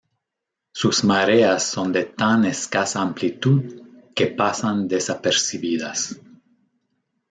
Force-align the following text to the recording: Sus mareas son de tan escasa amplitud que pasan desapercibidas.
Sus 0.71 1.03
mareas 1.03 1.61
son 1.63 1.93
de 1.93 2.05
tan 2.05 2.43
escasa 2.45 3.03
amplitud 3.03 3.83
que 4.15 4.25
pasan 4.25 4.87
desapercibidas. 4.87 6.19